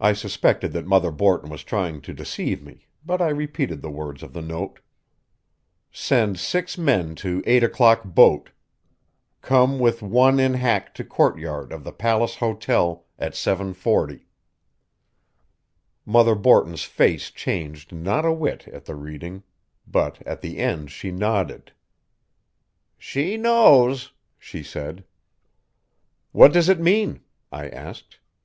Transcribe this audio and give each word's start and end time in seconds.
I 0.00 0.14
suspected 0.14 0.72
that 0.72 0.84
Mother 0.84 1.12
Borton 1.12 1.48
was 1.48 1.62
trying 1.62 2.00
to 2.00 2.12
deceive 2.12 2.60
me, 2.60 2.88
but 3.06 3.22
I 3.22 3.28
repeated 3.28 3.80
the 3.80 3.88
words 3.88 4.24
of 4.24 4.32
the 4.32 4.42
note: 4.42 4.80
"Send 5.92 6.40
six 6.40 6.76
men 6.76 7.14
to 7.22 7.40
8 7.46 7.62
o'clock 7.62 8.02
boat. 8.04 8.50
Come 9.40 9.78
with 9.78 10.02
one 10.02 10.40
in 10.40 10.54
hack 10.54 10.92
to 10.94 11.04
courtyard 11.04 11.70
of 11.70 11.84
the 11.84 11.92
Palace 11.92 12.34
Hotel 12.34 13.06
at 13.16 13.34
7:40." 13.34 14.24
Mother 16.04 16.34
Borton's 16.34 16.82
face 16.82 17.30
changed 17.30 17.92
not 17.92 18.24
a 18.26 18.32
whit 18.32 18.66
at 18.66 18.86
the 18.86 18.96
reading, 18.96 19.44
but 19.86 20.20
at 20.22 20.40
the 20.40 20.58
end 20.58 20.90
she 20.90 21.12
nodded. 21.12 21.70
"She 22.98 23.36
knows," 23.36 24.12
she 24.36 24.64
said. 24.64 25.04
"What 26.32 26.52
does 26.52 26.68
it 26.68 26.80
mean?" 26.80 27.20
I 27.52 27.68
asked. 27.68 28.18